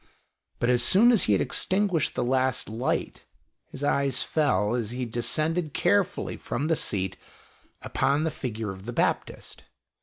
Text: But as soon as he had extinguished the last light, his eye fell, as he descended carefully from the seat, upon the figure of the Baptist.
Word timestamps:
But 0.57 0.71
as 0.71 0.81
soon 0.81 1.11
as 1.11 1.25
he 1.25 1.33
had 1.33 1.41
extinguished 1.41 2.15
the 2.15 2.23
last 2.23 2.67
light, 2.69 3.25
his 3.69 3.83
eye 3.83 4.09
fell, 4.09 4.73
as 4.73 4.89
he 4.89 5.05
descended 5.05 5.75
carefully 5.75 6.37
from 6.37 6.69
the 6.69 6.75
seat, 6.75 7.17
upon 7.83 8.23
the 8.23 8.31
figure 8.31 8.71
of 8.71 8.85
the 8.85 8.93
Baptist. 8.93 9.65